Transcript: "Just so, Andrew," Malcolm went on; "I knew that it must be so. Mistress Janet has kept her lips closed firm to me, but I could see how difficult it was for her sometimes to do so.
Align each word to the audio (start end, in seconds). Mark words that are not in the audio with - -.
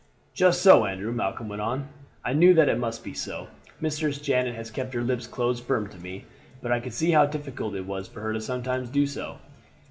"Just 0.33 0.63
so, 0.63 0.87
Andrew," 0.87 1.11
Malcolm 1.11 1.47
went 1.47 1.61
on; 1.61 1.87
"I 2.25 2.33
knew 2.33 2.55
that 2.55 2.67
it 2.67 2.79
must 2.79 3.03
be 3.03 3.13
so. 3.13 3.49
Mistress 3.79 4.17
Janet 4.17 4.55
has 4.55 4.71
kept 4.71 4.95
her 4.95 5.03
lips 5.03 5.27
closed 5.27 5.63
firm 5.63 5.87
to 5.89 5.99
me, 6.01 6.25
but 6.59 6.71
I 6.71 6.79
could 6.79 6.93
see 6.93 7.11
how 7.11 7.27
difficult 7.27 7.75
it 7.75 7.85
was 7.85 8.07
for 8.07 8.21
her 8.21 8.39
sometimes 8.39 8.87
to 8.87 8.93
do 8.95 9.05
so. 9.05 9.37